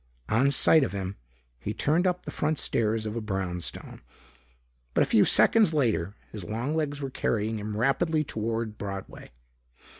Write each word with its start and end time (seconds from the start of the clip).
On 0.29 0.49
sight 0.49 0.83
of 0.83 0.93
him, 0.93 1.15
he 1.59 1.75
turned 1.75 2.07
up 2.07 2.23
the 2.23 2.31
front 2.31 2.57
stairs 2.57 3.05
of 3.05 3.15
a 3.15 3.21
brownstone. 3.21 4.01
But 4.95 5.03
a 5.03 5.05
few 5.05 5.25
seconds 5.25 5.75
later, 5.75 6.15
his 6.31 6.43
long 6.43 6.73
legs 6.75 7.01
were 7.01 7.11
carrying 7.11 7.59
him 7.59 7.77
rapidly 7.77 8.23
toward 8.23 8.79
Broadway. 8.79 9.29